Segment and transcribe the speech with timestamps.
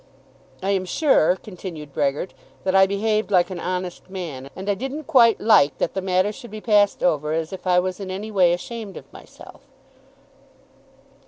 [0.63, 5.03] "I am sure," continued Brehgert, "that I behaved like an honest man; and I didn't
[5.03, 8.31] quite like that the matter should be passed over as if I was in any
[8.31, 9.61] way ashamed of myself."